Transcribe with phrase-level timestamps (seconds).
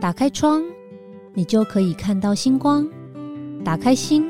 [0.00, 0.62] 打开窗，
[1.34, 2.84] 你就可以看到星光；
[3.64, 4.24] 打开心，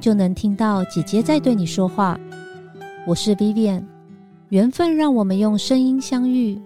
[0.00, 2.18] 就能听到姐姐在对你说话。
[3.06, 3.82] 我是 Vivian，
[4.50, 6.60] 缘分让我们用声音相遇，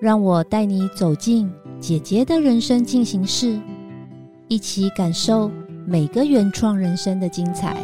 [0.00, 1.50] 让我带你走进
[1.80, 3.58] 姐姐的人生进行式，
[4.48, 5.50] 一起感受
[5.86, 7.76] 每个原创人生的精彩。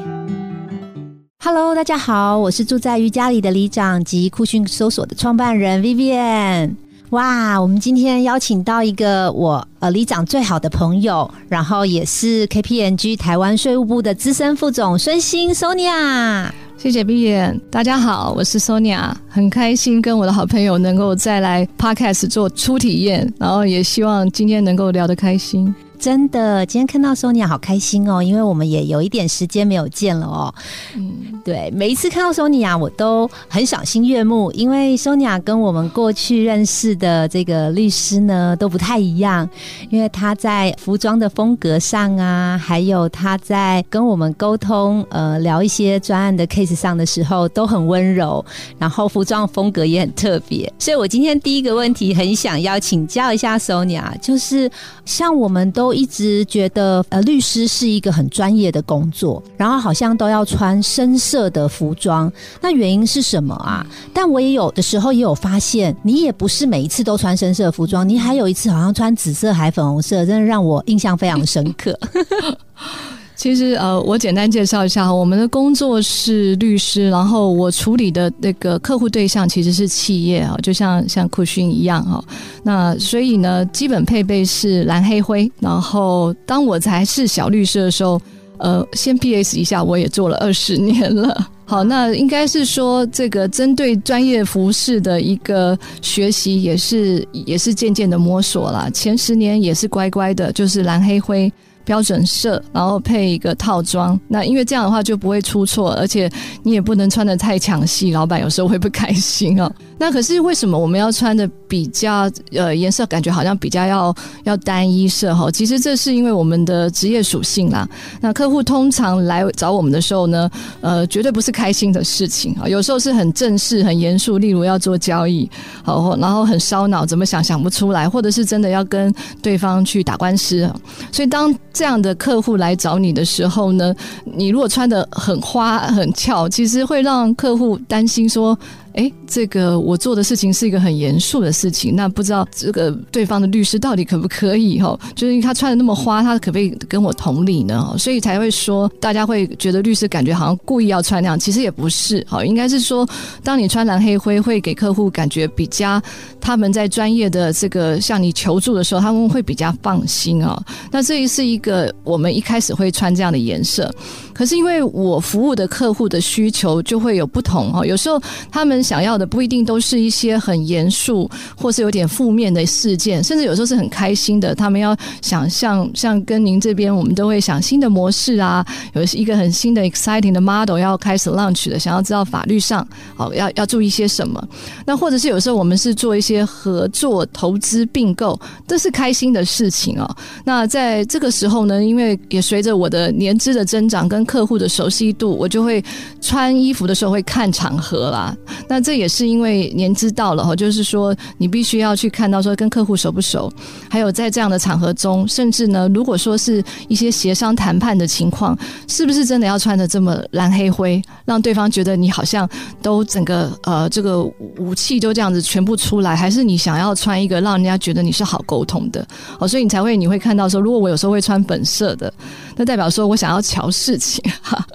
[1.40, 6.74] Hello，大家好，我是住在瑜伽里的里长及酷讯搜索的创办人 Vivian。
[7.10, 16.50] 哇，我们今天邀请到一个我呃里长最好的朋友，然后也是 K P N G 台湾税务部的资深副总孙兴 Sonia。
[16.76, 25.74] 谢谢 B 眼，大家好，我是 Sonia，很开心跟我的好朋友能够再来 Podcast 做初体验，然后也希望今天能够聊得开心。
[25.98, 30.54] 真的，今天看到 Sonia 好开心哦，因为我们也有一点时间没有见了哦。
[30.94, 39.48] 嗯，对，每一次看到 Sonia，我都很赏心悦目，因为 Sonia 跟我们过去认识的这个律师呢都不太一样，
[39.90, 48.44] 因为他在服装的风格上啊，还有他在跟我们沟通呃聊一些专案的 case 上的时候都很温柔，
[48.78, 54.70] 然后服装风格也很特别，所以我今天第一个问题很想要请教一下 Sonia，就是
[55.04, 55.87] 像我们都。
[55.88, 62.30] 我一直觉得，呃，律师是一个很专业的工作，然后好像都要穿深色的服装。
[62.60, 63.86] 那原因是什么啊？
[64.12, 71.98] 但我也有的时候也有发现，你也不是每一次都穿深色服装，你还有一次好像穿紫色还粉红色，真的让我印象非常深刻。
[73.38, 82.22] 其实呃，我简单介绍一下，我们的工作是律师，然后我处理的那个客户对象其实是企业啊，就像像酷讯一样哈。
[82.64, 85.48] 那所以呢，基本配备是蓝黑灰。
[85.60, 88.20] 然后当我才是小律师的时候，
[88.58, 91.48] 呃，先 PS 一下，我也做了二十年了。
[91.64, 98.90] 好，那应该是说这个针对专业服饰的一个学习，也是也是渐渐的摸索了。
[98.90, 101.52] 前十年也是乖乖的，就是蓝黑灰。
[101.88, 106.30] 标准色，然后配一个套装，那因为这样的话就不会出错，而且
[106.62, 109.72] 你也不能穿的太抢戏，老板有时候会不开心哦。
[110.00, 115.50] 那可是为什么我们要穿的比较呃颜色感觉好像比较要要单一色哈？
[115.50, 117.88] 其实这是因为我们的职业属性啦。
[118.20, 120.48] 那客户通常来找我们的时候呢，
[120.82, 125.50] 呃，绝对不是开心的事情啊，有时候是很正式、很严肃，例如要做交易，
[125.82, 130.70] 好，然后很烧脑，怎么想想不出来，或者是真的要跟对方去打官司。
[131.10, 133.94] 所以当这样的客户来找你的时候呢，
[134.24, 138.58] 你如果穿的很花很俏，其实会让客户担心说。
[138.94, 144.98] 哎，这个我做的事情是一个很严肃的事情，那不知道这个对方的律师到底可不可以哈？
[145.14, 147.94] 就是因为他穿的那么花，他可不可以跟我同理呢？
[147.98, 152.42] 所以才会说，大家会觉得律师感觉好像故意要穿那样，其实也不是哈。
[152.42, 153.06] 应该是说，
[153.44, 156.00] 当你穿蓝黑灰，会给客户感觉比较
[156.40, 160.58] 他们在专业的这个向你求助的时候，他们会比较放心啊。
[160.90, 163.94] 那这是一个我们一开始会穿这样的颜色，
[164.32, 168.18] 可是因为我服务的客户的需求就会有不同哈，有时候
[168.50, 168.78] 他们。
[168.88, 174.54] 想要的不一定都是一些很严肃或是有点负面的事件，甚至有时候是很开心的。
[174.54, 178.64] 他们要想象像跟您这边，我们都会想新的模式啊，
[178.94, 182.86] 有一个很新的 exciting 的 model 要开始 launch 的，想要知道法律上
[183.16, 184.42] 哦要要注意些什么。
[184.86, 190.16] 那或者是有时候我们是做一些合作投资并购，这是开心的事情哦。
[190.44, 195.82] 那在这个时候呢，因为也随着我的年资的增长跟客户的熟悉度，我就会
[196.20, 198.36] 穿衣服的时候会看场合啦。
[198.68, 203.50] 那这也是因为年资到了哈，就是说你必须要去看到说跟客户熟不熟，
[203.88, 212.48] 还有在这样的场合中，甚至呢，如果说是一些协商谈判的情况，是不是真的要穿的这么蓝黑灰，让对方觉得你好像
[212.82, 214.22] 都整个呃这个
[214.58, 219.06] 武器都这样子全部出来，还是你想要穿一个让人家觉得你是好沟通的
[219.38, 222.12] 哦，所以你才会你会看到说，如果我有时候会穿本色的，
[222.56, 224.66] 那代表说我想要瞧事情哈，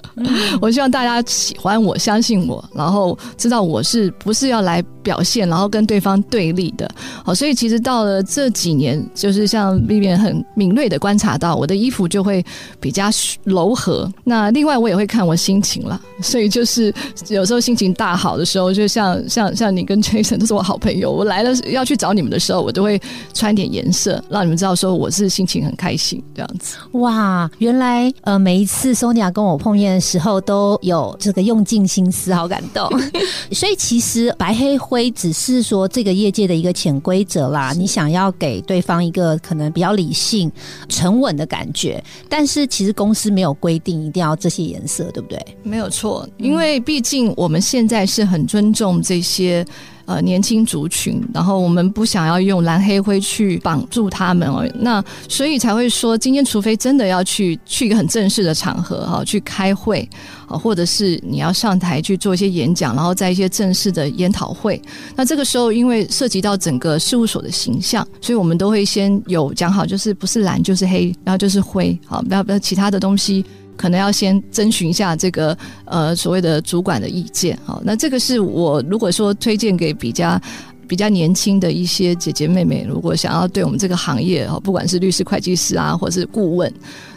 [0.60, 4.12] 我希望大家喜欢我，相信我，然后知道我是。
[4.24, 6.90] 不是要来表现，然后跟对方对立的？
[7.24, 12.44] 好，所以其实到了这几年，就是像丽丽很敏锐的观察到，我的衣服就会
[12.80, 13.04] 比较
[13.44, 14.10] 柔和。
[14.24, 16.92] 那另外我也会看我心情了， 所以就是
[17.28, 23.00] 有时候心情大好的时候，就像像像你跟 Jason 都是我好朋友，我来了要去找你们的时候，我都会
[23.34, 26.76] 穿点颜色，让你们知道说我是心情很开心这样子。
[26.92, 32.90] 哇，原来呃每一次 Sonia 跟我碰面的时候都有这个用尽心思，好感动。
[33.52, 33.74] 所以。
[33.84, 40.50] 其实白黑灰只是说这个业界的一个潜规则啦，你想要给对方一个可能比较理性、
[40.88, 45.40] 沉稳的感觉，但是其实公司没有规定一定要这些颜色，对不对？
[45.62, 49.64] 没有错，因为毕竟我们现在是很尊重这些。
[50.06, 60.08] 呃年轻族群，然后我们不想要用蓝黑灰去绑住他们哦，那所以才会说，今天除非真的要去去一个很正式的场合哈，去开会
[60.46, 64.80] 啊，或者是你要上台去做一些演讲，然后在一些正式的研讨会，
[65.16, 73.44] 那这个时候因为涉及到整个事务所的形象，所以我们都会先有讲好，就是不是蓝就是黑，然后就是灰，好，不要不要其他的东西。
[73.76, 80.40] 可能要先征询一下这个呃所谓的主管的意见，好，那这个是我如果说推荐给比较
[80.86, 86.72] 比较年轻的一些姐姐妹妹，如果想要对我们这个行业哈，不管是律师、会计师啊，或是顾问。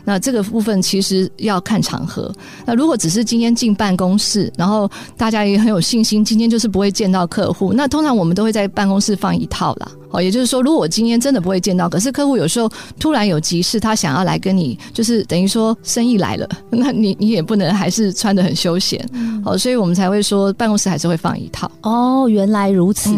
[0.08, 2.34] 那这个部分其实要看场合。
[2.66, 9.92] 那如果只是今天进办公室，然后大家也很有信心，今天就是不会见到客户，那通常我们都会在办公室放一套啦。
[10.10, 19.06] 哦，也就是说，如果我今天真的不会见到，可是客户有时候突然有急事，他想要来跟你，就是等于说生意来了，那你你也不能还是穿的很休闲。
[19.44, 21.70] 哦，所以我们才会说办公室还是会放一套。
[21.82, 23.14] 哦，原来如此，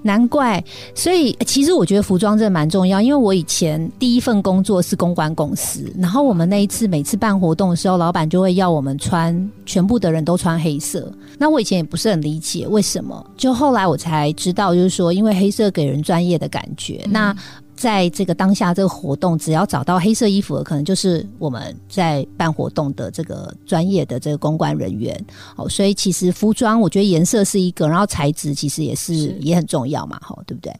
[0.00, 0.64] 难怪。
[0.94, 6.29] 所以其实我觉得服装真的蛮重要，因为我以前第一份工作是公关公司，然后。
[6.30, 11.12] 我们那一次每次办活动的时候，老板就会要我们穿，全部的人都穿黑色。
[11.36, 17.04] 那我以前也不是很理解为什么，就后来我才知道，就是说因为黑色给人专业的感觉。
[17.10, 17.36] 那
[17.74, 25.18] 在这个当下这个活动，只要找到黑色衣服的，可能就是我们在办活动的这个专业的这个公关人员。
[25.56, 30.72] 哦，所以其实服装，我觉得颜色是一个，然后材质其实也是也很重要嘛，哈，对不对？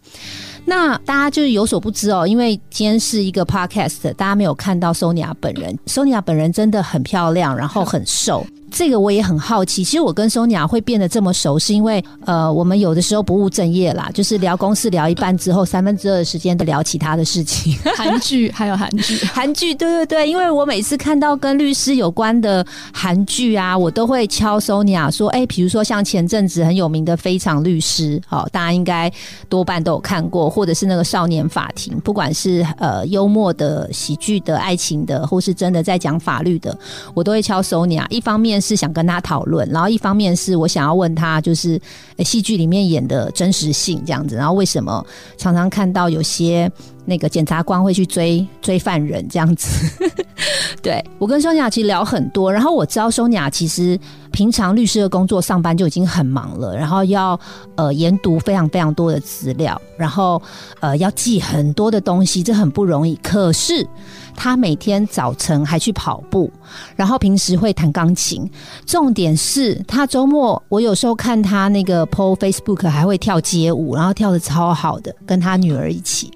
[0.71, 8.47] 那大家就是有所不知哦，因为今天是一个 podcast，大家没有看到 Sonia 本人，Sonia 本人真的很漂亮，然后很瘦。
[8.73, 29.13] 这个我也很好奇，其实我跟 Sonia 会变得这么熟，是因为呃，我们有的时候不务正业啦，就是聊公事聊一半之后，三分之二的时间都聊其他的事情，韩剧 还有韩剧，韩剧，对对对，因为我每次看到跟律师有关的韩剧啊，我都会敲 Sonia 说，哎，比如说像前阵子很有名的《非常律师》，好，大家应该
[29.49, 36.79] 多半都有看过，或者是那个《少年法庭》，不管是呃幽默的、喜剧的、爱情的，或是真的在讲法律的，
[37.15, 38.61] 我都会敲 Sonia，一方面。
[38.61, 41.81] 是想跟他讨论，然后一方面是我想要问他，就是
[42.19, 45.03] 戏剧里面演的真实性这样子，然后为什么
[45.39, 46.71] 常常看到有些
[47.11, 49.69] 那个检察官会去追追犯人这样子？
[50.81, 53.99] 对我跟收尼亚其实聊很多，然后我知道收尼亚其实
[54.31, 57.39] 平常律师的工作上班就已经很忙了，然后要
[57.75, 60.41] 呃研读非常非常多的资料，然后
[60.79, 63.15] 呃要记很多的东西，这很不容易。
[63.17, 63.87] 可是
[64.35, 66.51] 他每天早晨还去跑步，
[66.97, 68.49] 然后平时会弹钢琴。
[68.87, 76.31] 重点是他周末，我有时候看他那个 PO Facebook 还会跳街舞，然后跳的超好的，跟他女儿一起，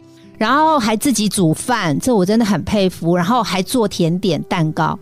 [0.44, 3.17] 然后还自己煮饭，这我真的很佩服。
[3.17, 4.99] 然后还做甜点蛋糕。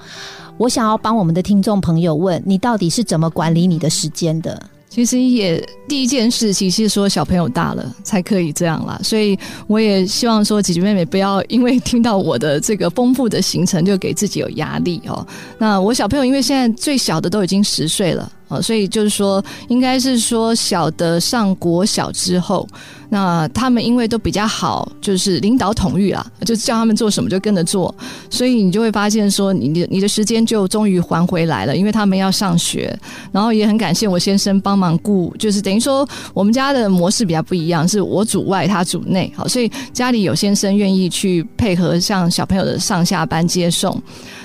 [0.56, 4.62] 我想要帮我们的听众朋友问你，到底是怎么管理你的时间的？
[4.88, 9.36] 其实也第一件事，其实说小朋友大了才可以这样啦，所以
[9.66, 15.26] 我也希望说姐姐妹妹不要因为听到我的这个丰富的行程就给自己有压力哦。
[15.58, 18.30] 那我小朋友因为现在最小的都已经十岁了。
[18.60, 22.69] 所以就是说，应该是说小的上国小之后，
[23.08, 27.94] 那他们因为都比较好，就是领导统御啊，就叫他们做什么就跟着做，
[28.31, 32.99] 所以你就会发现说，你的你的时间就终于还回来了，因为他们要上学，
[33.31, 44.00] 然后也很感谢我先生帮忙顾，就是等于说我们家的模式比较不一样，是我主外，他主内，好，所以家里有先生愿意去配合像小朋友的上下班接送。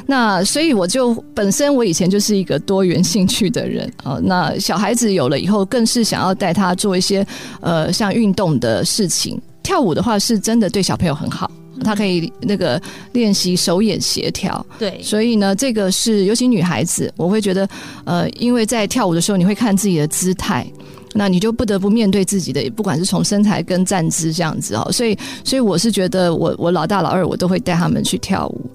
[0.10, 7.28] 那所以我就本身我以前就是一个多元兴趣的人啊，那小孩子有了以后，更是想要带他做一些
[7.60, 9.40] 呃像运动的事情。
[9.62, 11.52] 跳舞的话是真的对小朋友很好，
[11.84, 14.66] 他可以那个练习手眼协调。
[14.80, 17.68] 对，所以呢，这个是尤其女孩子，我会觉得
[18.06, 20.66] 呃，因为在跳舞的时候，你会看自己的姿态，
[21.14, 24.90] 那你就不得不面对自己的，不管是从身材跟站姿这样子哦。
[24.90, 28.72] 所以，所以我是觉得我我老大老二我都会带他们去跳舞。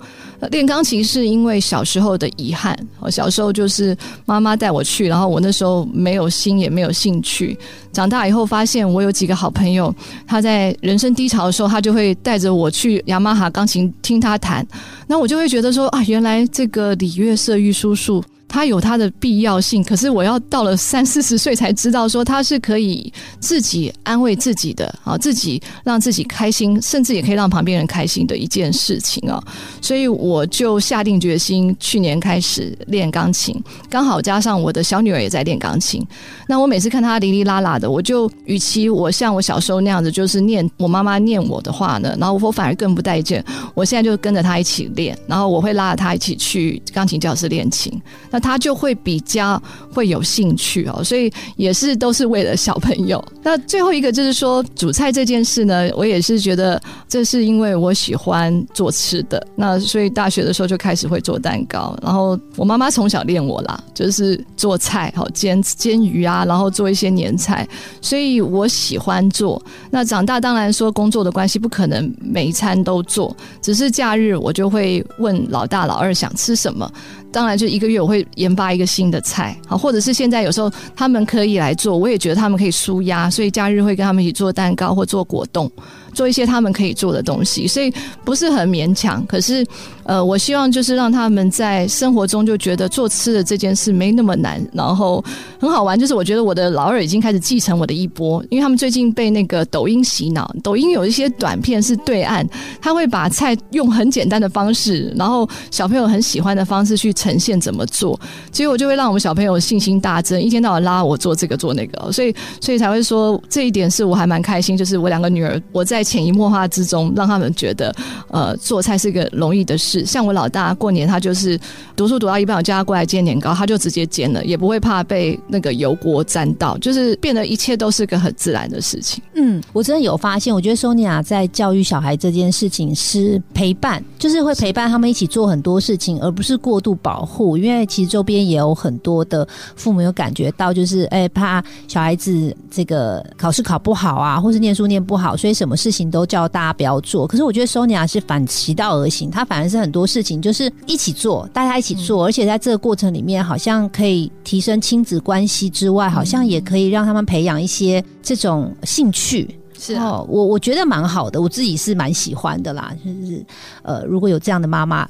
[0.48, 3.96] 练钢琴是因为小时候的遗憾，我小时候就是
[4.26, 7.56] 妈妈带我去，然后我那时候没有心也没有兴趣。
[7.92, 9.94] 长大以后发现我有几个好朋友，
[10.26, 14.66] 他在人生低潮的时候，他就会带着我去雅马哈钢琴听他弹，
[15.06, 18.22] 那我就会觉得说啊，原来这个李乐色玉叔叔。
[18.52, 29.42] 它有它的必要性，可是我要到了三四十岁才知道，说它是可以自己安慰自己的啊，自己让自己开心，甚至也可以让旁边人开心的一件事情啊。
[29.80, 36.06] 所以我就下定决心，去年开始练钢琴，刚好加上我的小女儿也在练钢琴。
[36.46, 43.42] 那我每次看她哩哩啦啦的，我就与其我像我小时候那样子，就是念我妈妈念我的话呢，然后我反而更不待见。
[43.72, 47.90] 我现在就跟着她一起练，然后我会拉着她一起去钢琴教室练琴。
[48.30, 51.02] 那他就会比较会有兴趣哦。
[51.02, 53.22] 所以也是都是为了小朋友。
[53.42, 59.44] 那最后一个就是说煮菜这件事呢，我也是觉得这是因为我喜欢做吃的。
[59.54, 67.66] 那所以大学的时候就开始会做蛋糕，然后我妈妈从小练我啦，就是做菜，好煎煎鱼啊，然后做一些年菜，
[68.00, 69.62] 所以我喜欢做。
[69.90, 76.90] 那长大当然说工作的关系不可能每一餐都做，只是假日我就会问老大老二想吃什么。
[77.30, 85.70] 当然，就一个月我会研发一个新的菜，好，或者是现在有时候他们可以来做，我也觉得他们可以舒压，所以假日会跟他们一起做蛋糕或做果冻。
[86.12, 87.92] 做一些他们可以做的东西，所以
[88.24, 89.24] 不是很勉强。
[89.26, 89.66] 可是，
[90.04, 95.24] 呃，我希望就是让他们在生活中就觉得做吃的这件事没那么难，然后
[95.58, 95.98] 很好玩。
[95.98, 100.54] 就是我觉得我的老二已经开始继承我的一波，因为他们最近被那个抖音洗脑。
[100.62, 102.46] 抖音有一些短片是对岸，
[102.80, 114.76] 他会把菜用很简单的方式，然后小朋友很喜欢的方式去呈现怎么做，结果就会让我们小朋友信心大增，一天到晚拉我做这个做那个，所以所以才会说这一点是我还蛮开心。
[114.76, 116.01] 就是我两个女儿，我在。
[116.02, 117.94] 潜移默化之中，让他们觉得，
[118.28, 120.04] 呃，做菜是个容易的事。
[120.04, 121.58] 像我老大过年，他就是
[121.94, 129.22] 读书读到一半，我叫他过来煎年糕，他就直接煎了，也不会怕被那个油锅沾到，就是变得一切都是个很自然的事情。
[129.34, 137.56] 嗯，我真的有发现，我觉得 Sonia 在教育小孩这件事情是陪伴，就是会陪伴他们一起做很多事情，而不是过度保护。
[137.56, 145.91] 因为其实周边也有很多的父母有感觉到，就是哎，怕小孩子这个考试考不好啊，或是念书念不好，所以什么事。
[145.92, 159.56] 情都叫大家不要做，可是我觉得 Sonia 是反其道而行，她反而是很多事情就是一起做，大家一起做，而且在这个过程里面，好像可以提升亲子关系之外，好像也可以让他们培养一些这种兴趣。
[159.82, 162.94] 是哦，我我觉得蛮好的，我自己是蛮喜欢的啦。
[163.04, 163.44] 就是
[163.82, 165.08] 呃，如果有这样的妈妈，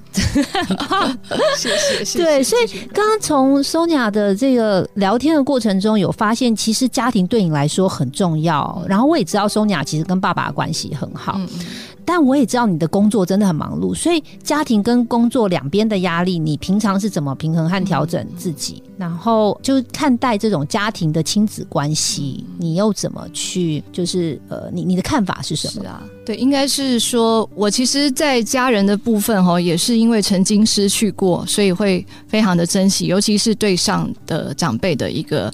[1.59, 2.19] 谢谢谢谢。
[2.23, 8.83] 对，所以刚刚从 Sonia 的这个聊天的过程中，有发现其实家庭对你来说很重要。
[8.88, 11.38] 然后我也知道 Sonia 其实跟爸爸关系很好。
[12.04, 18.82] 但我也知道你的工作真的很忙碌，所以家庭跟工作两边的压力，你平常是怎么平衡和调整自己？
[18.99, 23.82] 然后就看待这种家庭的亲子关系，你又怎么去？
[23.92, 25.82] 就是呃，你你的看法是什么？
[25.82, 35.52] 是啊，对，应该是说我其实，在家人的部分哈，也是因为曾经失去过，所以会非常的珍惜，尤其是对上的长辈的一个。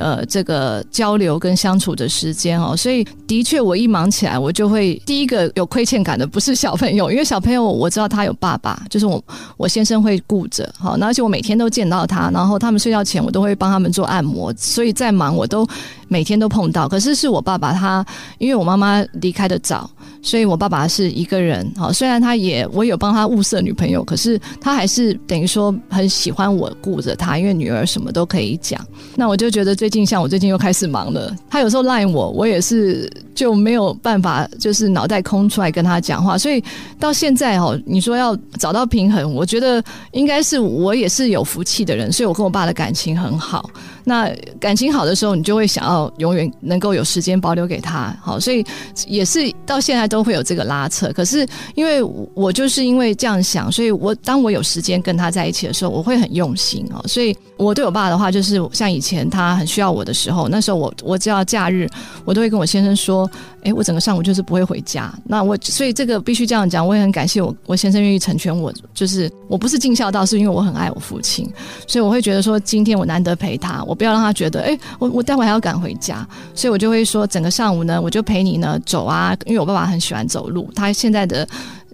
[0.00, 9.22] 呃，这个交流跟相处的时间哦，所以的确，我一忙起来，我就会第一个有亏欠感的不是小朋友，因为小朋友我知道他有爸爸，就是我
[9.58, 15.68] 我先生会顾着，好，而且我每天都见到他，然后他们睡觉前我都会帮他们做按摩，所以再忙我都
[16.10, 16.86] 每天都碰到。
[16.86, 18.04] 可是是我爸爸他，
[18.36, 19.88] 因为我妈妈离开的早。
[20.22, 28.78] 所以，我爸爸是一个人，好，虽然他也我有帮他物色女朋友，可是他还是等于说很喜欢我顾着他，因为女儿什么都可以讲。
[29.14, 36.36] 那我就觉得最近像我最近又开始忙了，他有时候赖我，我也是就没有办法，就是脑袋空出来跟他讲话。
[36.36, 36.62] 所以
[36.98, 43.70] 到现在哦，你说要找到平衡，我觉得应该是我也是有福气的人，所以我跟我爸的感情很好。
[44.04, 48.64] 那感情好的时候，你就会想要永远能够有时间保留给他，好，所以
[49.06, 51.12] 也是到现在都会有这个拉扯。
[51.12, 52.02] 可是因为
[52.34, 57.02] 我就是因为这样想，所以我当我有时间跟他在一起的时候，我会很用心哦。
[57.06, 61.88] 所以我对我爸的话，就是像以前他很需要我的时候，那时候我我只要假日，
[62.24, 63.30] 我都会跟我先生说。
[63.62, 65.12] 哎，我整个上午就是不会回家。
[65.22, 68.72] 那我所以这个必须这样讲，我也很感谢我我先生愿意成全我。
[68.94, 71.46] 就是我不是尽孝道，是因为我很爱我父亲，
[71.86, 76.24] 所以我会觉得说，今天我难得陪他，我不要让他觉得，哎，我我待会还要赶回家。
[76.54, 81.46] 所以我就会说，整个上午呢，我就陪你呢走啊，因为我爸爸很喜欢走路，他现在的。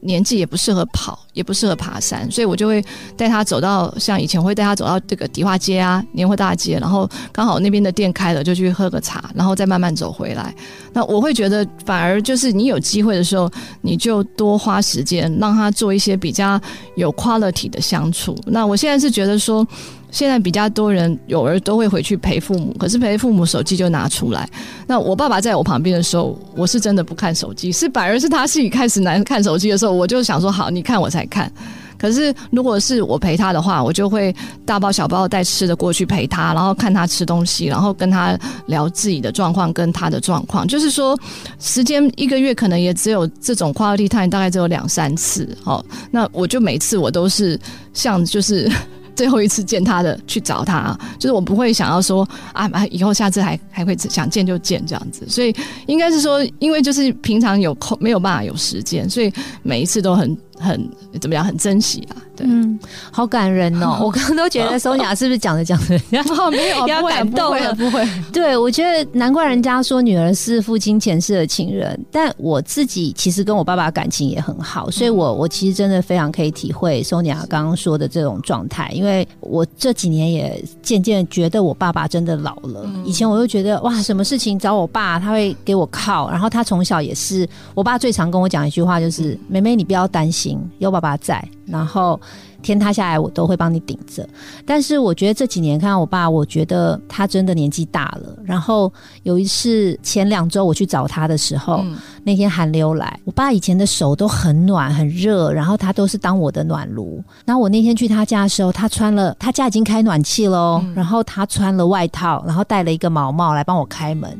[0.02, 2.84] 年纪也不适合跑，也不适合爬山，所以我就会
[3.16, 10.54] 带他走到像以前会带他走到这个迪化街啊、年货大街，然后刚好那边的店开了，就去喝个茶，然后再慢慢走回来。
[10.92, 13.50] 那我会觉得，反而就是你有机会的时候，
[13.80, 16.60] 你就多花时间让他做一些比较
[16.94, 18.36] 有 quality 的相处。
[18.46, 19.66] 那我现在是觉得说。
[20.10, 24.48] 现在比较多人有儿都会回去陪父母，可是陪父母手机就拿出来。
[24.86, 31.50] 那我爸爸在我旁边的时候，我是真的不看手机，是反而是他自己开始难看手机的时候，我就想说好，你看我才看。
[31.98, 34.34] 可是如果是我陪他的话，我就会
[34.64, 40.66] 大包小包带吃的过去陪他，然后看他吃东西，然后跟他聊自己的状况跟他的状况。
[40.68, 41.18] 就是说，
[41.58, 45.48] 时间一个月可能也只有这种 quality time，大概只有两三次。
[45.64, 47.58] 哦，那我就每次我都是
[47.92, 48.70] 像就是。
[49.16, 55.52] 最后一次见他的去找他，就是我不会想要说啊，以后下次还还会想见就见这样子，所以
[55.86, 59.32] 应该是说，因为就是平常有空没有办法有时间，所以
[59.62, 60.88] 每一次都很很
[61.20, 62.16] 怎么样，很珍惜啊。
[62.36, 62.78] 对，嗯，
[63.10, 63.98] 好感人哦！
[64.04, 65.98] 我刚刚都觉得 Sonia 是不是讲着讲着
[66.50, 67.74] 没有要感动了？
[67.74, 82.86] 不会，对我觉得难怪人家说女儿是父亲前世的情人，但我自己其实跟我爸爸感情也很好，所以我我其实真的非常可以体会 Sonia 刚刚说的这种状态，因为我这几年也渐渐觉得我爸爸真的老了。
[83.06, 90.45] 以前我就觉得哇，什么事情找我爸，他会给我靠，然后他从小也是，我爸最常跟我讲一句话就是：“妹妹，你不要担心，
[90.78, 92.20] 有爸爸在。”然后
[92.62, 94.28] 天塌下来，我都会帮你顶着。
[94.64, 98.36] 但是我觉得这几年看到我爸，我觉得他真的年纪大了。
[98.44, 98.92] 然后
[99.24, 101.84] 有一次前两周我去找他的时候，
[102.22, 107.20] 那天寒流来，我爸以前的手都很暖很热，然后他都是当我的暖炉。
[107.44, 114.38] 然后我那天去他家的时候，他穿了他家已经开暖气喽，然后他穿了外套，然后戴了一个毛毛来帮我开门。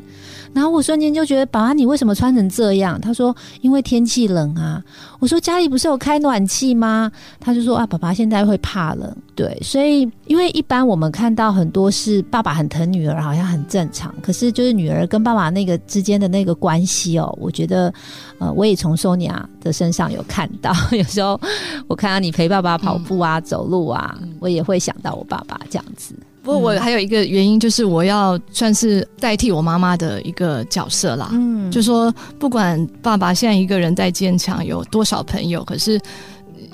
[0.57, 2.99] 然后我瞬间就觉得，爸爸，你为什么穿成这样？
[2.99, 4.83] 他说：“因为天气冷啊。”
[5.21, 14.11] 我说：“家里不是有开暖气吗？”他就说：“啊，爸爸现在会怕冷。”对，所以因为一般我们看到很多是爸爸很疼女儿，好像很正常。
[14.19, 17.93] 可是就是女儿跟爸爸那个之间的那个关系哦，我觉得，
[18.39, 20.73] 呃，我也从 Sonia 的身上有看到。
[20.91, 21.39] 有时候
[21.87, 26.15] 我看到你陪爸爸跑步啊、走路啊，我也会想到我爸爸这样子。
[26.47, 31.27] 不过我还有一个原因，就是我要算是代替我妈妈的一个角色啦。
[31.33, 35.99] 嗯，就说不管爸爸现在一个人在坚强，有多少朋友，可是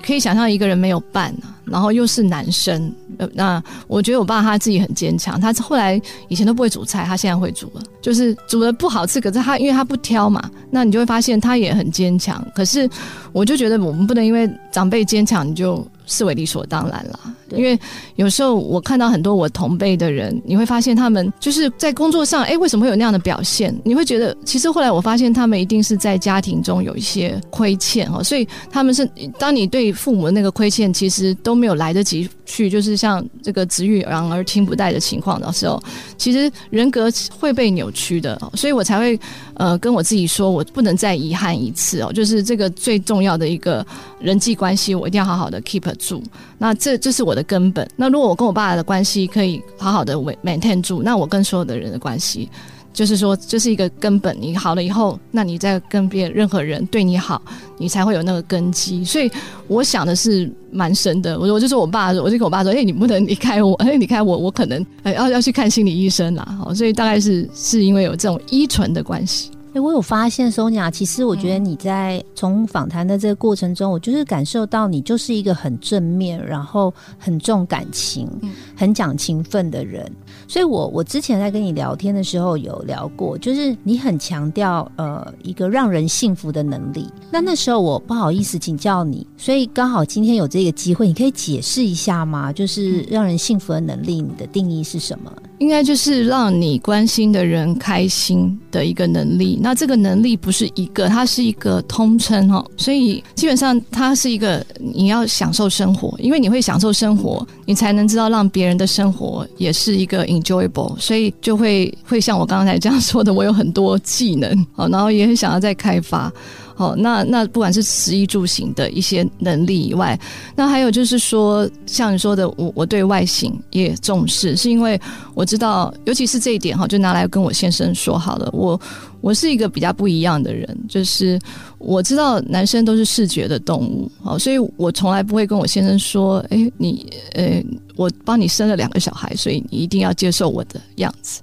[0.06, 2.94] 可以想象一个人没有伴啊，然后又是男生。
[3.18, 12.46] 呃，那我觉得我爸他自己很坚强，他后来以前都不会煮菜，他现在会煮了，就是煮的不好吃，可是他因为他不挑嘛，那你就会发现他也很坚强。
[12.54, 12.88] 可是
[13.32, 15.84] 我就觉得我们不能因为长辈坚强，你就。
[16.06, 17.20] 视为理所当然了，
[17.56, 17.80] 因为
[18.16, 23.74] 有时候我看到很多我同辈的人，你会发现他们就是在工作上，哎，为什么会有那样的表现？
[23.84, 29.08] 你会觉得，其实后来我发现他们一定是在家庭中有一些亏欠哦，所以他们是
[29.38, 35.82] 当你对父母的那个亏欠，其实都没有来得及去，就是像这个子欲养而亲不待的情况的时候，
[36.18, 39.20] 其实人格会被扭曲的，所以我才会
[39.54, 43.86] 呃跟我自己说，我不能再遗憾一次哦，就是这个最重要的一个
[44.20, 45.84] 人际关系，我一定要好好的 keep。
[46.00, 46.24] 住，
[46.58, 47.88] 那这这是我的根本。
[47.96, 52.50] 那如果我跟我爸的关系可以好好的维 maintain 住，那我跟所有的人的关系，
[52.94, 54.36] 就是说这是一个根本。
[54.40, 57.42] 你好了以后，那你再跟别任何人对你好，
[57.78, 59.04] 你才会有那个根基。
[59.04, 59.30] 所以
[59.68, 61.40] 我想的是蛮深的。
[61.40, 69.50] 我我就说我爸，我就跟我爸说：“哎，你不能离开我，哎，离开我，我可能要要去看心理医生啦。”好，所以大概是是因为有这种依存的关系。
[69.74, 78.30] 哎，我有发现，Sonia，其实我觉得你在从访谈的这个过程中，我就是感受到你就是一个很正面，然后很重感情、
[78.76, 80.06] 很讲情分的人。
[80.48, 87.10] 所以，我我之前在跟你聊天的时候有聊过，就是你很强调呃一个让人幸福的能力。
[87.32, 92.54] 那那时候我不好意思请教你，所以刚好今天有这个机会，你可以解释一下吗？
[92.54, 95.34] 就是让人幸福的能力，你的定义是什么？
[95.58, 99.58] 应该就是让你关心的人开心的一个能力。
[99.64, 102.70] 那这个能力不是一个，它是一个通称哦。
[102.76, 111.00] 所以基本上它是一个你要享受生活，因为你会享受生活，你才能知道让别人的生活也是一个 enjoyable。
[111.00, 116.30] 所以就会会像我刚才这样说的，我有很多技能哦，然后也很想要再开发。
[116.76, 120.20] 好，那那不管是食衣住行的一些能力以外，
[120.56, 125.00] 那还有就是说，像你说的，我我对外形也重视，是因为
[125.36, 128.50] 我知道，尤其是这一点哈，就拿来跟我先生说好了。
[128.54, 128.80] 我
[129.22, 131.40] 我是一个比较不一样的人，就是
[131.78, 137.64] 我知道男生都是视觉的动物，好，所以我从来不会跟我先生说，哎，你呃，
[137.96, 141.40] 我帮你生了两个小孩，所以你一定要接受我的样子。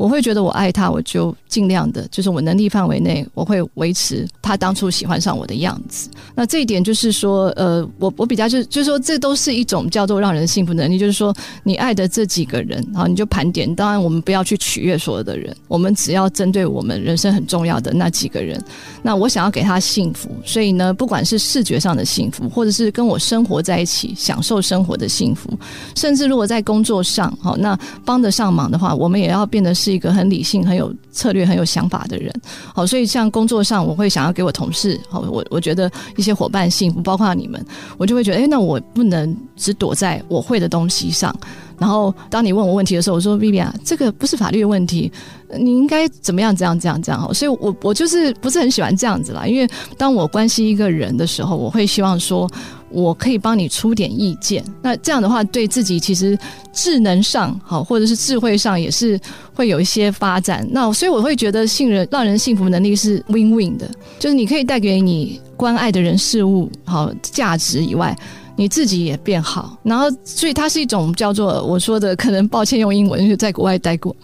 [0.00, 6.08] 我会觉得我爱他，我就尽量的，就是我能力范围内，我会维持他当初喜欢上我的样子。
[6.34, 10.98] 那这一点就是说，呃，我我比较就就是说，这都是一种叫做让人幸福能力。
[10.98, 13.74] 就是说，你爱的这几个人，然后你就盘点。
[13.74, 18.58] 当然，我们不要去取悦所有的人，我们只要针对我们人生很重要的那几个人。
[19.02, 25.50] 那我想要给他幸福，所以呢，不管是视觉上的幸福，或者是跟我生活在一起享受生活的幸福，
[25.94, 29.89] 甚至如果在工作上，好，那帮得上忙的话，我们也要变得是。
[29.90, 32.32] 是一个很理性、很有策略、很有想法的人，
[32.72, 37.64] 好，所以像工作上，我会想要给我同事，好，我我觉得一些伙伴幸福，包括你们，
[37.98, 41.34] 我就会觉得，哎，那我不能只躲在我会的东西上。
[41.76, 45.10] 然后，当你问我问题的时候，我说：“Vivian，这个不是法律的问题，
[45.58, 46.54] 你应该怎么样？
[46.54, 49.46] 这样、这样、这样。”好所以，我我就是不是很喜欢这样子啦。
[49.46, 52.46] 因为当我关心一个人的时候，我会希望说，
[52.90, 54.64] 我可以帮你出点意见。
[54.82, 56.38] 那这样的话，对自己其实
[56.72, 59.18] 智能上好，或者是智慧上也是
[59.54, 60.66] 会有一些发展。
[60.70, 68.16] 那所以我会觉得，信任让人幸福能力是 win win 的，就是你可以带给你关爱的人事物好价值以外。
[68.56, 69.78] 你自己也变好。
[69.82, 74.14] 然后，所以它是一种叫做我说的，可能抱歉用英文，因为在国外待过，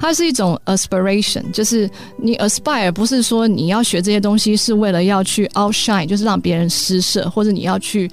[0.00, 8.10] 它是一种 aspiration，就是你 aspire 不是说你要学这些东西是为了要去 outshine，就是让别人施舍，或者你要去。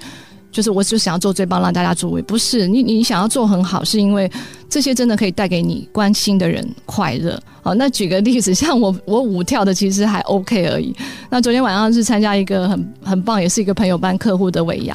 [0.52, 2.22] 就是我就想要做最棒，让大家注意。
[2.22, 4.30] 不是你，你想要做很好，是因为
[4.70, 7.42] 这些真的可以带给你关心的人快乐。
[7.64, 10.94] 好，那举个例子， 像我，我舞跳的其实还 OK 而已。
[11.30, 14.94] 那昨天晚上是参加一个很很棒，也是一个朋友班客户的尾牙。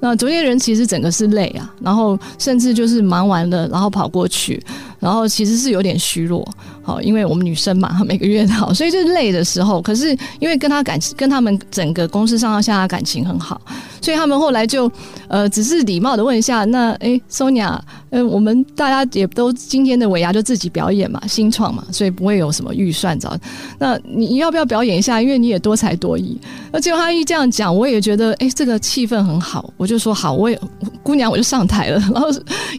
[0.00, 4.58] 那昨天人其实整个是累啊，然后甚至就是忙完了，然后跑过去，
[4.98, 6.46] 然后其实是有点虚弱。
[6.82, 9.82] 好，因为我们女生嘛， 每个月好，所以就是累的时候。
[9.82, 13.60] 可是因为跟他感情跟他们整个公司上上下下感情很好，
[14.00, 14.90] 所以他们后来就。
[15.28, 17.76] 呃，只是礼貌的问一下，那哎，Sonia，
[18.10, 23.36] 呃，我们大家也都今天的尾牙就自己表演嘛，新创嘛，所以不会有什么预算，知道？
[23.78, 25.20] 那你要不要表演一下？
[25.20, 26.38] 因为你也多才多艺。
[26.72, 30.60] 那结果他一这样讲，我也觉得，哎，这个气氛很好，我就说好，我也
[31.02, 31.98] 姑娘我就上台了。
[32.12, 32.28] 然后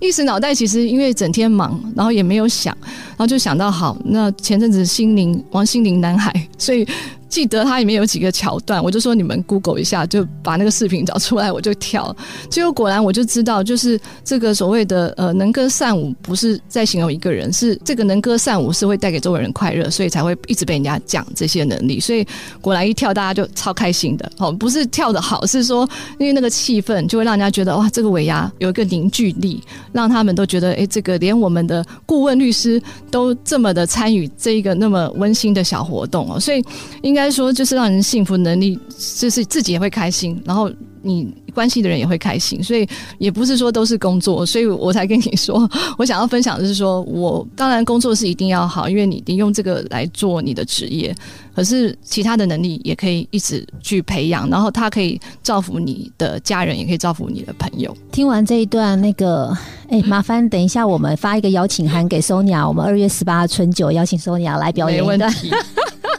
[0.01, 6.87] 一时脑袋其实因为整天忙，然后也没有想，然后就想到好，那前阵子心灵王心凌男孩，所以。
[7.29, 12.15] 记得它里面有几个桥段，我就说你们 Google 一下，就把那个视频找出来，我就跳。
[12.49, 21.99] 结果果然我就知道，就是这个所谓的呃能歌善舞，不是在形容一个人，是这个能歌善舞是会带给周围人快乐，所以才会一直被人家讲这些能力。
[21.99, 22.25] 所以
[22.61, 24.31] 果然一跳，大家就超开心的。
[24.37, 25.87] 哦，不是跳的好，是说
[26.19, 29.61] 因为那个气氛就会让人家觉得哇，这个尾牙有一个凝聚力，
[29.91, 36.63] 让他们都觉得哎，这个连我们的顾问律师都这么的参与这一个那么温馨的小活动哦，所以
[37.01, 37.16] 应。
[37.17, 38.79] 应该说，就是让人幸福能力，
[39.17, 40.69] 就是自己也会开心，然后
[41.01, 51.11] 你关系的人也会开心，所以也不是说都是工作，所以我才跟你说，我想要分享的是说，我当然工作是一定要好，因为你你用这个来做你的职业，
[51.55, 57.91] 可是其他的能力也可以一直去培养，然后他可以造福你的家人，也可以造福你的朋友。
[58.11, 59.51] 听完这一段，那个，
[59.89, 65.33] 哎，麻烦等一下我们发一个邀请函给 Sonia，我们二月十八春酒邀请 Sonia 来表演一段。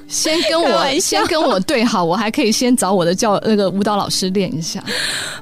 [0.08, 4.82] 先跟我先跟我对好，我还可以先找我的教那个舞蹈老师练一下。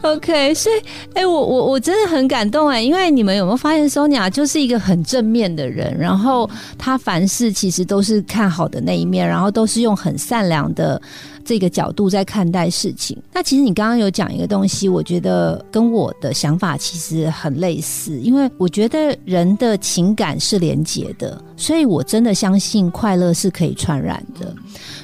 [0.03, 0.75] OK，所以
[1.15, 11.01] 哎，我我我真的很感动哎，因为你们有没有发现，Sonia 就是一个很正面的人，然后他凡事其实都是看好的那一面，然后都是用很善良的。
[11.47, 24.53] 这个角度在看待事情，那其实你刚刚有讲一个东西，我觉得跟我的想法其实很类似，因为我觉得人的情感是连结的，所以我真的相信快乐是可以传染的，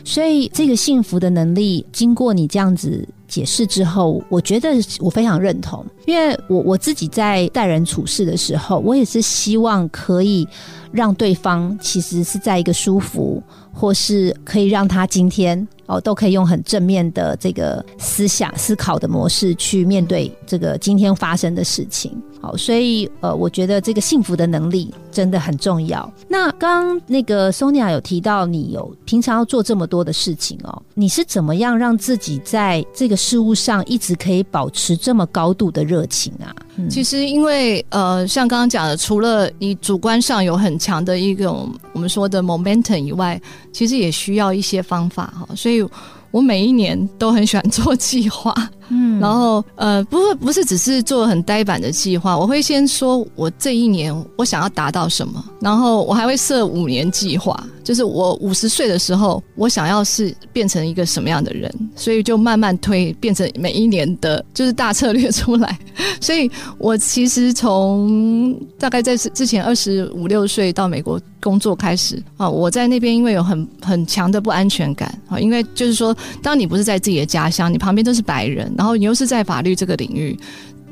[0.05, 10.47] 所以这个幸福的能力，经过你这样子解释之后，我觉得我非常认同，因为我我自己在待人处事的时候，我也是希望可以
[10.91, 13.41] 让对方其实是在一个舒服，
[13.73, 15.67] 或是可以让他今天。
[15.93, 22.11] 哦，都可以用很正面的这个思想思考的模式去面对这个今天发生的事情。
[22.43, 26.13] 好，所以呃，我觉得这个幸福的能力真的很重要。
[26.27, 36.51] 那刚那个 Sonia 有提到，你有平常要做这么多的事情哦，你是怎么样让自己在这个事物上一直可以保持这么高度的热情啊？
[36.91, 43.41] 其实，因为呃，像刚刚讲的，除了你主观上有很强的一种我们说的 momentum 以外，
[43.73, 45.87] 其实也需要一些方法哈，所以。
[46.33, 48.55] 我每一年都很喜欢做计划，
[48.89, 65.79] 嗯，然后呃，不是不是只是做很呆板的计划，我会先说我这一年我想要达到什么，然后我还会设五年计划，就是我五十岁的时候我想要是变成一个什么样的人，所以就慢慢推变成每一年的就是大策略出来，
[66.21, 71.21] 所以我其实从大概在之前二十五六岁到美国。
[71.43, 72.49] 工作开始啊！
[72.49, 80.37] 我在那边，因为有很很强的不安全感啊，因为就是说，当你不是在自己的家乡，你旁边都是白人，然后你又是在法律这个领域。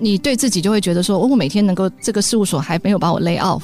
[0.01, 3.61] 你对自己就会觉得说，我每天能够这个事务所还没有把我 lay off，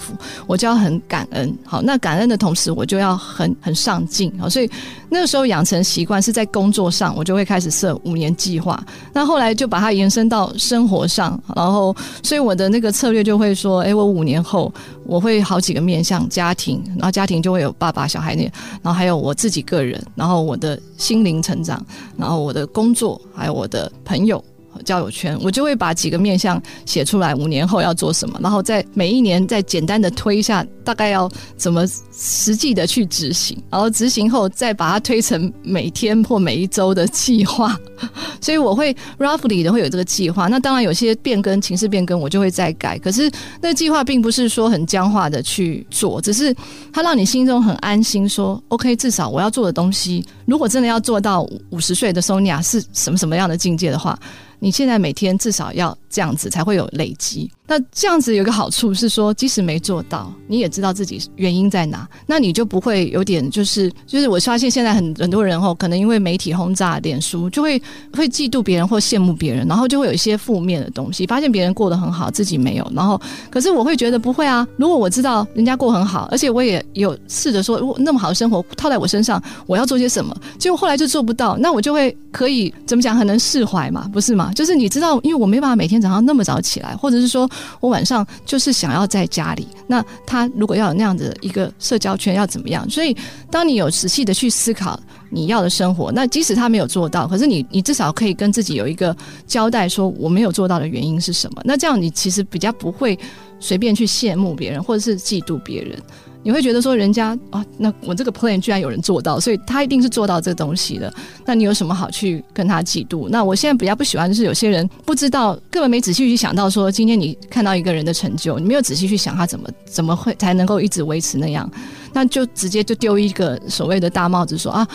[0.46, 1.56] 我就要很感恩。
[1.64, 4.30] 好，那感恩的同时，我就要很很上进。
[4.38, 4.70] 好，所以
[5.08, 8.80] 那个时候养成习惯是在工作上，我就会开始设五年计划。
[9.14, 14.72] 那后来就把它延伸到生活上，然后所以我的那个策略就会说，哎，我五年后
[15.04, 18.42] 我会好几个面向家庭，然后家庭就会有爸爸、小孩那，
[18.82, 21.84] 然后还有我自己个人，然后我的心灵成长，
[22.16, 24.44] 然后我的工作，还有我的朋友。
[24.84, 37.78] 交友圈，我就会把几个面向写出来，五年后要做什么，然后再每一年再简单的推一下，大概要怎么实际的去执行，然后执行后再把它推成每天或每一周的计划。
[38.40, 40.48] 所以我会 roughly 的会有这个计划。
[40.48, 42.98] 那当然有些变更，情势变更，我就会再改。
[42.98, 46.54] 可是那计划并不是说很僵化的去做，只是
[46.92, 54.18] 它让你心中很安心，说 OK，至少我要做的东西，如果真的要做到五十岁的 Sonia 是什么什么样的境界的话。
[54.66, 57.48] 你现在每天至少要这样子才会有累积。
[57.66, 67.80] 那这样子有个好处是说，即使没做到，你也知道自己原因在哪，那你就不会有点就是就是我发现现在很很多人哦，可能因为媒体轰炸、脸书，就会
[68.12, 72.92] 会嫉妒别人或羡慕别人，然后就会有一些负面的东西，发现别人过得很好，自己没有。
[72.94, 80.36] 然后，可是我会觉得不会啊，如果我知道人家过很好，而且我也有试着说，如果那么好的生活套在我身上，我要做些什么？
[80.58, 83.16] 结果后来就做不到，那我就会可以怎么讲？
[83.16, 84.52] 很能释怀嘛，不是吗？
[84.54, 87.50] 就是你知道，因为我没办法每天早上那么早起来，或者是说。
[87.80, 89.66] 我晚上就是想要在家里。
[89.86, 92.88] 那他如果要有那样的一个社交圈，要怎么样？
[92.90, 93.16] 所以，
[93.50, 94.98] 当你有仔细的去思考
[95.30, 99.16] 你要的生活，那即使他没有做到，可是你你至少可以跟自己有一个
[99.46, 101.62] 交代，说我没有做到的原因是什么？
[101.64, 103.18] 那这样你其实比较不会
[103.60, 106.00] 随便去羡慕别人，或者是嫉妒别人。
[106.46, 111.12] 你会觉得说人家啊，那我这个 plan 居然有人做到，所以他一定是做到这东西的。
[111.44, 113.28] 那你有什么好去跟他嫉妒？
[113.28, 121.68] 那我现在比较不喜欢就是有些人不知道，根本没仔细去想到说，今天你看到一个人的成就，你没有仔细去想他怎么怎么会才能够一直维持那样，
[122.12, 124.86] 那就直接就丢一个所谓的大帽子说啊。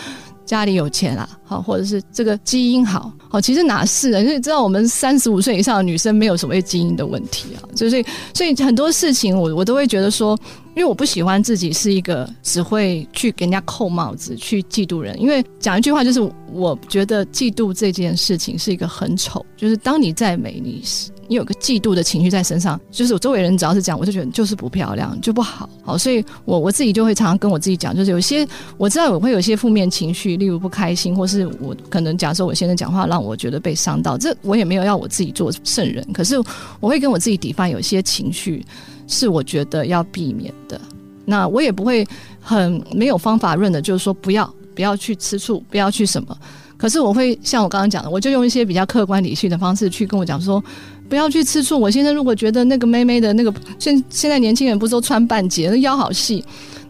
[0.44, 4.20] 家里有钱啊，好，或者是这个基因好，好，其实哪是啊？
[4.20, 10.38] 因为知道我们三十五岁以上的女生没有所谓基因的问题啊，就是所以很多事情我我都会觉得说，
[10.74, 15.20] 因为我不喜欢自己是一个只会去给人家扣帽子、去嫉妒人。
[15.20, 16.20] 因为讲一句话就是，
[16.52, 21.10] 我觉得嫉妒这件事情是一个很丑，就是当你再美，你是。
[21.28, 25.66] 你有个嫉妒的情绪在身上，就是我周围人只要是讲，我就觉得就是不漂亮，就不好。
[25.82, 36.36] 好，所以我我自己就会常常跟我自己讲，就是有些我知道我会有些负面情绪，例如不开心，或是我可能假设我现在讲话让我觉得被伤到，这我也没有要我自己做圣人，可是
[36.80, 38.64] 我会跟我自己抵犯，有些情绪
[39.06, 40.80] 是我觉得要避免的。
[41.24, 42.06] 那我也不会
[42.40, 46.36] 很没有方法论的，就是说不要不要去吃醋，不要去什么。
[46.76, 50.62] 可是我会像我刚刚讲的，我就用一些比较客观理性的方式去跟我讲说。
[51.08, 51.78] 不要去吃醋。
[51.78, 56.42] 我先生如果觉得那个妹妹的那个现现在年轻人不是都穿半截，那腰好细。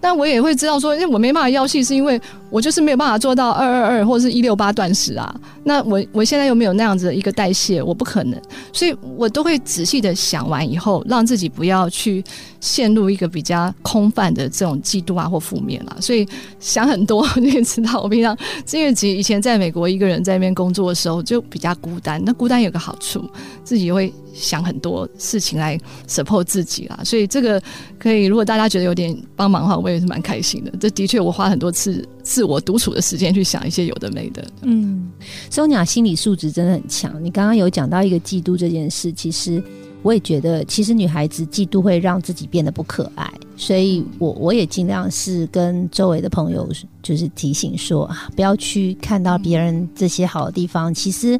[0.02, 5.32] 但我也会知道说，因为我没办法腰细，是因为我就是没有办法做到二二二或者是一六八断食啊。
[5.62, 12.22] 那我我现在又没有那样子的一个代谢，我不可能，所以我都会仔细的想完以后，让自己不要去
[12.60, 15.96] 陷入一个比较空泛的这种嫉妒啊或负面啊。
[16.00, 16.26] 所以
[16.58, 18.36] 想很多， 你也知道，我平常
[18.72, 22.20] 因为其实以前在美国一个人在那边工作的时候就比较孤单。
[22.24, 23.24] 那孤单有个好处，
[23.62, 26.98] 自己会想很多事情来 support 自己啦。
[27.04, 27.62] 所以这个
[28.00, 29.92] 可以，如果大家觉得有点帮忙的话，我。
[29.92, 34.42] 也是蛮开心的，这的确我花很多次自我独处的时间去想一些有的没的。
[34.62, 35.12] 嗯
[35.50, 37.22] ，Sonia 心理素质真的很强。
[37.22, 39.62] 你刚刚有讲到一个嫉妒这件事，其实
[40.00, 46.66] 我也觉得，其实女孩子嫉妒会让自己变得不可爱，所以我我也尽量是跟周围的朋友
[47.02, 50.94] 就是提醒说啊，不要去看到别人这些好的地方。
[50.94, 51.38] 其实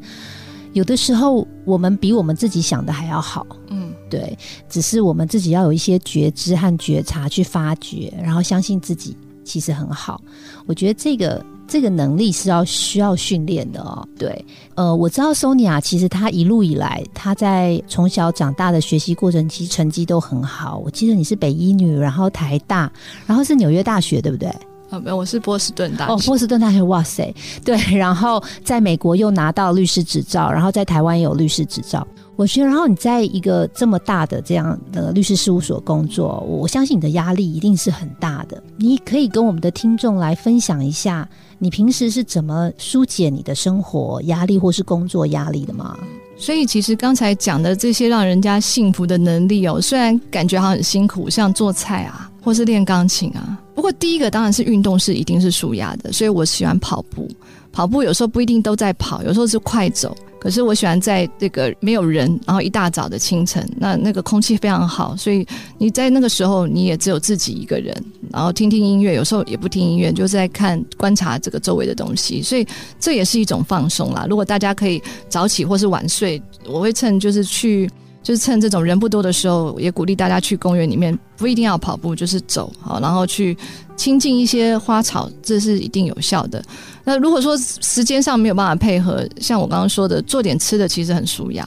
[0.72, 3.46] 有的时候我们比我们自己想的还要好。
[3.68, 3.92] 嗯。
[4.10, 4.36] 对，
[4.68, 10.20] 只是我们自己要有一些觉知和觉察去发掘，然后相信自己其实很好。
[10.66, 14.06] 我觉得这个这个能力是要需要训练的哦。
[14.18, 20.76] 对，呃，我知道 Sonia 其实她一路以来，她在从小长大的学习过程其实成绩都很好。
[20.84, 22.92] 我记得你是北医女，然后台大，
[23.26, 24.54] 然后是纽约大学，对不对？
[24.92, 26.12] 啊，没有，我是波士顿大学。
[26.12, 27.74] 哦，波士顿大学，哇塞，对。
[27.96, 32.06] 然后在美国又拿到律师执照，然后在台湾也有律师执照。
[32.36, 38.62] 我觉得，然后你在一个这么大的这样的律师事务所工作，我相信你的压力一定是很大的。
[38.76, 41.26] 你可以跟我们的听众来分享一下，
[41.58, 45.96] 你平时是怎么疏解你的生活压力或是工作压力的吗？
[46.36, 53.58] 所以，其实刚才讲的这些让人家幸福的能力哦，虽然感觉好像很辛苦，像做菜啊，或是练钢琴啊。
[53.74, 57.28] 不过，第一个当然是运动是一定是舒压的，所以我喜欢跑步。
[57.72, 60.14] 跑步有时候不一定都在跑，有时候是快走。
[60.38, 65.46] 可是我喜欢在这个没有人，然后一大早的清晨，那那个空气非常好，所以
[65.78, 67.96] 你在那个时候你也只有自己一个人，
[68.30, 72.66] 然后听听音乐，有时候也不听音乐，就在看观察这个周围的东西，所以
[73.00, 74.26] 这也是一种放松啦。
[74.28, 77.88] 如果大家可以早起或是晚睡，我会趁就是去。
[78.22, 83.56] 就是趁这种人不多的时候，也鼓励大家去公园里面，不一定要跑步，就是走好，然后去
[83.96, 86.62] 亲近一些花草，这是一定有效的。
[87.04, 91.66] 那如果说时间上没有办法配合，像我刚刚说的，做点吃的其实很舒压，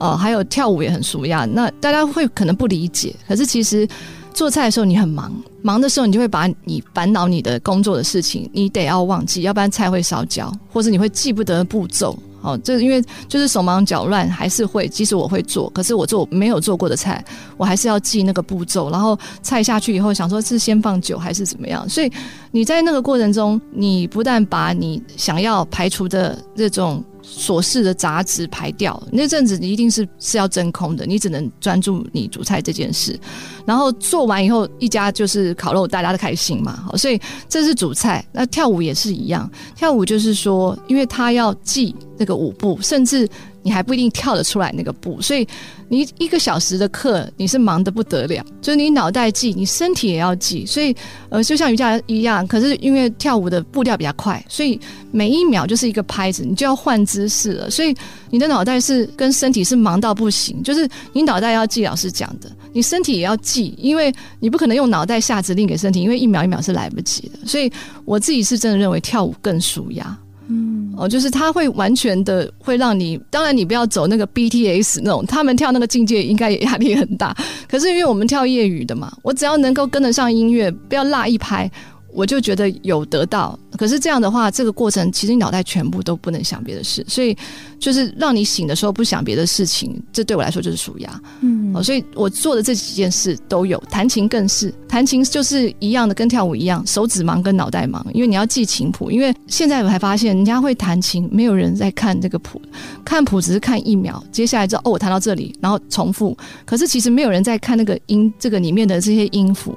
[0.00, 1.44] 哦，还有跳舞也很舒压。
[1.44, 3.86] 那大家会可能不理解，可是其实
[4.32, 12.18] 做菜的时候你很忙，忙的时候你就会把你烦恼你的工作的事情，你得要忘记，要不然菜会烧焦，或者你会记不得步骤。
[12.42, 17.24] 哦，这因为就是手忙脚乱，还是会，即使我会做，可是我做没有做过的菜，
[17.56, 18.90] 我还是要记那个步骤。
[18.90, 21.88] 然后菜下去以后，想说是先放酒还是怎么样？
[21.88, 22.12] 所以
[22.50, 29.00] 你在那个过程中，你不但把你想要排除的这种琐事的杂质排掉。
[29.12, 33.18] 那阵子你一定是是要真空的，你只能专注你煮菜这件事。
[33.64, 36.84] 然后做完以后，一家就是烤肉，大家都开心嘛。
[36.86, 38.24] 好，所以这是主菜。
[38.32, 43.28] 那跳舞也是一样，跳舞就是说，因为他要记那个舞步，甚至。
[43.62, 45.46] 你还不一定跳得出来那个步，所以
[45.88, 50.94] 你一个小时的课你是忙得不得了，就是你脑袋记，你身体也要记，所以
[51.28, 54.78] 呃，就像瑜伽一样，可是因为跳舞的步调比较快，所以
[55.10, 57.94] 每一秒就是一个拍子，你就要换姿势了，所以
[58.30, 67.70] 你的脑袋是跟身体是忙到不行，就是你脑袋要记老师讲的，你身体也要记，因为你不可能用脑袋下指令给身体，因为一秒一秒是来不及的，所以
[68.04, 70.18] 我自己是真的认为跳舞更舒压。
[70.52, 77.34] 嗯，哦，就是他会完全的会让你，当然你不要走那个 BTS 那种，他们跳那个境界应该也压力很大。
[77.68, 81.70] 可是因为我们跳业余的嘛，我只要能够跟得上音乐，不要落一拍。
[82.12, 87.36] 我就觉得有得到，可是这样的话，这个过程其实你脑袋全部都不能想别的事，所以
[87.78, 91.20] 就是让你醒的时候不想别的事情，这对我来说就是舒压。
[91.40, 99.10] 嗯，哦，所以我做的这几件事都有，弹琴更是，弹琴就是一样的，跟跳舞一样，手指忙跟脑袋忙，因为你要记琴谱。
[99.10, 102.60] 因为现在我才发现，人家会弹琴，没有人在看这个谱，
[103.04, 109.74] 看谱只是看一秒，接下来之后哦，我弹到这里，然后重复，可是其实没有人在看那个音，这个里面的这些音符，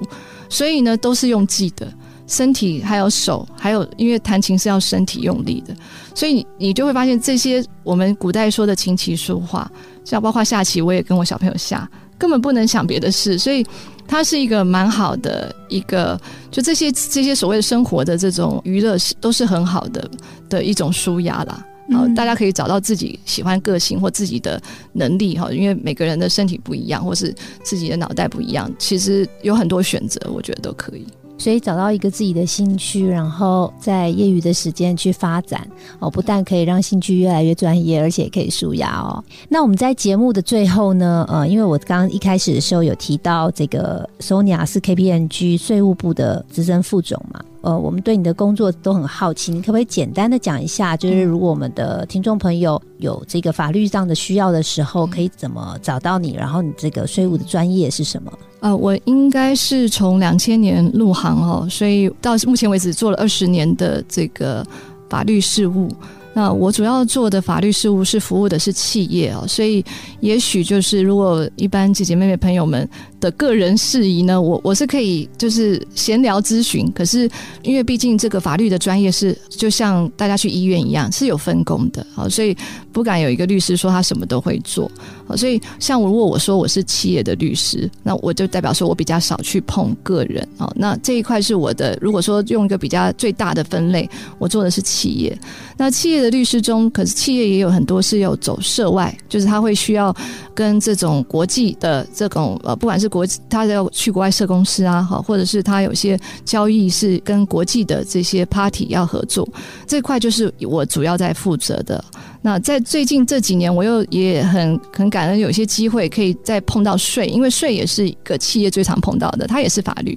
[0.50, 1.92] 所以呢，都是用记的。
[2.28, 5.76] 身体还有手，还有因为弹琴是要身体用力的，
[6.14, 9.72] 所以你就会发现这些我们古代说的琴棋书画，
[10.04, 13.66] 像包括下棋，我也跟我小朋友下，根本不能想别的事，所以
[14.08, 20.10] 它是一个蛮好的一个，就这些 这些所谓的生活的这种娱乐是都是很好的
[20.50, 21.66] 的一种舒压啦。
[21.92, 24.60] 好，大家可以找到自己喜欢个性或自己的
[24.94, 31.06] 能力哈，因为每个人的身体不一样，或是自己的脑袋不一样，其实有很多选择，我觉得都可以。
[31.38, 35.68] 所以找到一个自己的兴趣，然后在业余的时间去发展
[36.00, 39.24] 哦，不但可以让兴趣越来越专业，而且也可以舒压哦。
[39.50, 47.44] 那我们在节目的最后呢，呃，因为我刚刚一开始的时候有提到这个 Sonia 是 KPMG 税务部的资深副总嘛。
[47.66, 50.96] 呃，我们对你的工作都很好奇，你可不可以简单的讲一下？
[50.96, 56.36] 就是如果我们的听众朋友有这个法律上的需要的时候，可以怎么找到你？
[56.36, 58.32] 然后你这个税务的专业是什么？
[58.60, 64.64] 呃，我应该是从两千年入行哦，所以到目前为止做了二十年的这个
[65.10, 65.90] 法律事务。
[66.36, 69.84] 那我主要做的法律事务是服务的是企业哦，所以
[70.20, 72.88] 也许就是如果一般姐姐妹妹朋友们。
[73.22, 77.28] 的个人事宜呢，我我是可以就是闲聊咨询，可是
[77.64, 82.56] 因为毕竟这个法律的专业是就像大家去医院一样是有分工的，好，所以
[82.92, 84.92] 不敢有一个律师说他什么都会做，
[85.26, 91.98] 好，所以像如果我说我是企业的律师，那我就代表说我比较少去碰个人，啊，那这一块是我的。
[92.00, 95.36] 如果说用一个比较最大的分类，我做的是企业，
[95.78, 100.16] 那企业的律师中，可是企业也有很多是有走涉外，就是他会需要
[100.54, 109.48] 跟这种国际的这种呃，不管是国际他要去国外设公司啊，好，或者是他有些交易是跟国际的这些 party 要合作，
[109.86, 112.04] 这块就是我主要在负责的。
[112.46, 120.16] 那在最近这几年，我又也很很感恩，有些机会可以再碰到税，因为税也是一个企业最常碰到的，它也是法律。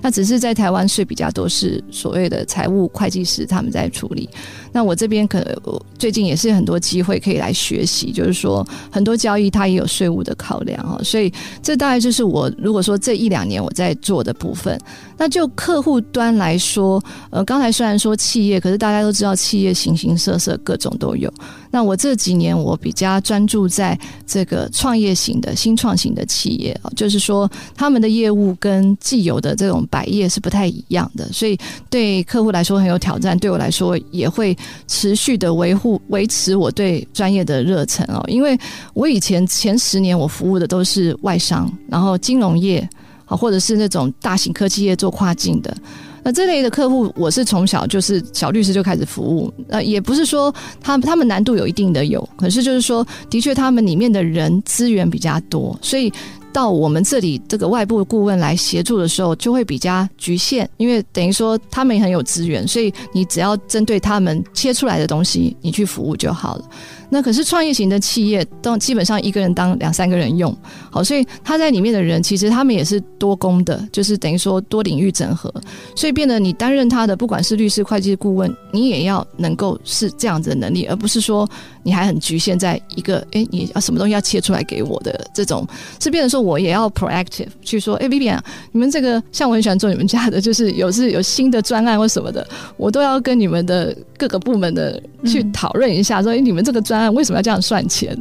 [0.00, 4.28] 那只是在台湾税比较多，是所谓的财务会计师他们在处理。
[4.72, 5.56] 那我这边可能
[5.98, 14.76] 最近也是很多机会可以来学习，就是说很多交易它也有税务的考量哈，所以这大概就是我如果说这一两年我在做的部分。
[15.20, 21.32] 那就客户端来说，呃，刚才虽然说企业，可是大家都知道企业形形色色，各种都有。
[21.70, 31.58] 那我这几年我比较专注在这个创业型的新创型的企业啊，就是说他们的业务跟既有的这种百业是不太一样的，所以
[31.90, 38.24] 对客户来说很有挑战，对我来说也会持续的维护维持我对专业的热忱哦。
[38.28, 38.58] 因为
[38.94, 42.88] 我以前前十年我服务的都是外商，然后金融业
[43.26, 45.76] 啊，或者是那种大型科技业做跨境的。
[46.22, 49.52] 那这类的客户，我是从小就是小律师就开始服务。
[49.68, 56.12] 呃，也不是说他他们难度有一定的有，可是就是说，的确他们里面的人资源比较多，所以
[56.52, 66.64] 到我们这里这个外部顾问来协助的时候，就会比较局限，因为等于说他们也很有资源，所以你只要针对他们切出来的东西，你去服务就好了。
[67.10, 70.54] 那可是创业型的企业都基本上一个人当两三个人用，
[70.90, 75.52] 好，所以他在里面的人其实他们也是多工的，就是等于说多领域整合，
[75.96, 81.48] 所以变得你担任他的不管是律师、会计顾问，你也要能够是这样子的能力，而不是说
[81.82, 85.66] 你还很局限在一个哎，你要什么东西要切出来给我的这种，
[85.98, 88.38] 是变得说我也要 proactive 去说，哎，Vivian，
[88.72, 98.16] 你们这个像我很喜欢做你们家的，就是有是有新的专案或什么的，我都要跟你们的各个部门的去讨论一下，说哎，你们这个专案为什么要这样算钱？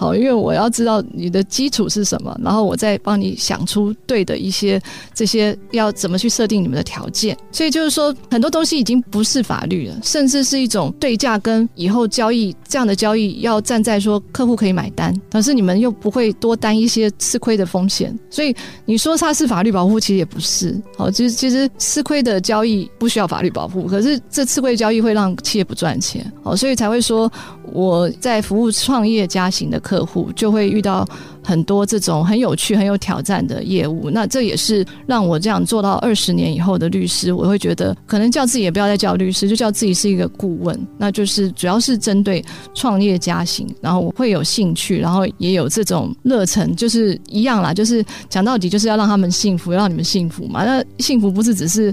[0.00, 4.80] 好，因为我要知道你的基础是什么，然后我再帮你想出对的一些
[5.12, 7.36] 这些要怎么去设定你们的条件。
[7.52, 18.18] 所以就是说，很多东西已经不是法律了，甚至是一种对价跟以后交易这样的交易要站在说客户可以买单，可是你们又不会多担一些吃亏的风险。
[18.30, 20.80] 所以你说它是法律保护，其实也不是。
[20.96, 26.32] 好，其实其实吃亏的交易不需要法律保护，可是这吃亏交易会让企业不赚钱。
[26.42, 27.30] 好，所以才会说
[27.70, 29.78] 我在服务创业家型的。
[29.90, 31.04] 客户就会遇到
[31.42, 50.64] 很多这种很有趣、很有挑战的业务，那这也是让我这样做到二十年以后的律师，我会觉得可能叫自己也不要再叫律师，就叫自己是一个顾问，那就是主要是针对创业家型，然后我会有兴趣，然后也有这种热忱，就是一样啦，就是讲到底就是要让他们幸福，让你们幸福嘛。
[50.64, 51.92] 那幸福不是只是。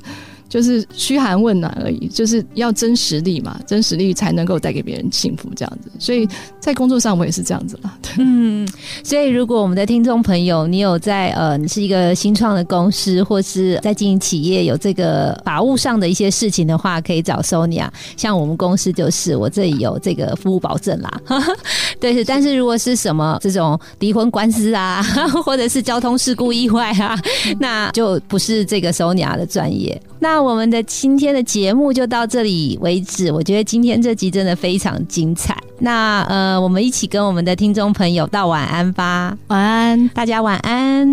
[0.50, 5.90] 就是嘘寒问暖而已，就是要真实力嘛，真实力才能够带给别人幸福这样子。
[6.00, 6.28] 所以
[6.60, 7.98] 在工作上我也是这样子啦。
[8.18, 8.68] 嗯，
[9.04, 17.88] 所以如果我们的听众朋友，你有在呃，你是一个新创的公司，或是在经营企业，有这个法务上的一些事情的话，可以找 Sonia。
[18.16, 21.22] 像我们公司就是，我这里有这个服务保证啦。
[22.00, 22.24] 对，是。
[22.24, 25.02] 但是如果是什么这种离婚官司啊，
[25.46, 27.18] 或者是交通事故意外啊，
[27.60, 30.00] 那就不是这个 Sonia 的专业。
[30.20, 33.32] 那我们的今天的节目就到这里为止。
[33.32, 35.56] 我觉得今天这集真的非常精彩。
[35.80, 39.38] 那呃，我们一起跟我们的听众朋友道晚安吧。
[39.48, 41.08] 晚安，大家晚安。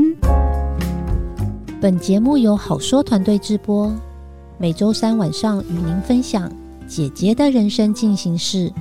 [1.80, 3.92] 本节目由好说团队制播，
[4.56, 6.50] 每周三晚上与您分享
[6.88, 8.72] 姐姐的人生进行式。